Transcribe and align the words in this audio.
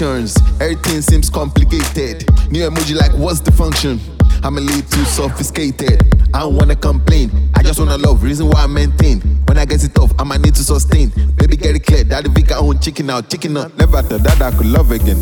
emotions. 0.00 0.36
Everything 0.60 1.00
seems 1.02 1.28
complicated. 1.30 2.24
New 2.50 2.68
emoji 2.68 2.94
like 2.96 3.12
what's 3.12 3.40
the 3.40 3.52
function? 3.52 4.00
I'm 4.42 4.56
a 4.56 4.60
little 4.60 4.82
too 4.82 5.04
sophisticated. 5.04 6.00
I 6.32 6.40
don't 6.40 6.56
wanna 6.56 6.76
complain. 6.76 7.30
I 7.54 7.62
just 7.62 7.78
wanna 7.78 7.98
love. 7.98 8.22
Reason 8.22 8.46
why 8.46 8.64
I 8.64 8.66
maintain. 8.66 9.20
When 9.46 9.58
I 9.58 9.64
get 9.64 9.84
it 9.84 9.94
tough, 9.94 10.12
I 10.18 10.24
might 10.24 10.40
need 10.40 10.54
to 10.54 10.64
sustain. 10.64 11.12
Baby, 11.36 11.56
get 11.56 11.74
it 11.74 11.84
clear. 11.84 12.04
Daddy 12.04 12.30
Vika 12.30 12.56
own 12.56 12.78
chicken 12.78 13.10
out, 13.10 13.28
chicken 13.28 13.56
out. 13.56 13.76
Never 13.76 14.00
thought 14.02 14.22
that 14.22 14.40
I 14.40 14.50
could 14.56 14.66
love 14.66 14.90
again. 14.90 15.20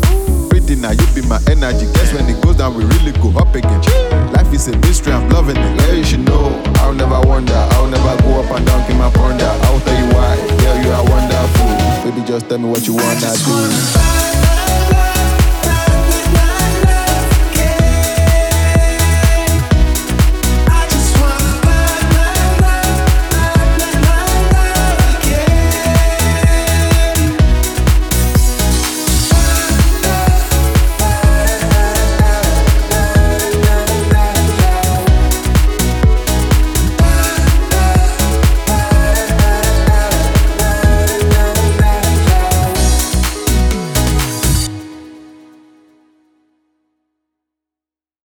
Pretty 0.49 0.75
now, 0.75 0.91
you 0.91 1.05
be 1.13 1.27
my 1.27 1.39
energy. 1.49 1.85
Guess 1.93 2.13
when 2.13 2.29
it 2.29 2.41
goes 2.41 2.55
down, 2.55 2.75
we 2.75 2.85
really 2.85 3.11
go 3.19 3.35
up 3.37 3.53
again. 3.55 3.81
Life 4.31 4.53
is 4.53 4.67
a 4.67 4.77
mystery, 4.77 5.13
I'm 5.13 5.29
loving 5.29 5.57
it. 5.57 5.81
Yeah, 5.81 5.93
you 5.93 6.03
should 6.03 6.25
know. 6.25 6.55
I'll 6.79 6.93
never 6.93 7.19
wonder. 7.27 7.53
I'll 7.75 7.87
never 7.87 8.15
go 8.23 8.41
up 8.41 8.51
and 8.55 8.65
down, 8.65 8.87
keep 8.87 8.95
my 8.95 9.11
ponder. 9.11 9.45
I'll 9.45 9.79
tell 9.81 9.99
you 9.99 10.07
why. 10.15 10.35
Yeah, 10.63 10.83
you 10.83 10.91
are 10.91 11.03
wonderful. 11.03 12.11
Baby, 12.11 12.25
just 12.25 12.47
tell 12.47 12.57
me 12.57 12.69
what 12.69 12.87
you 12.87 12.93
wanna 12.93 13.27
I 13.27 13.35
do. 13.35 14.28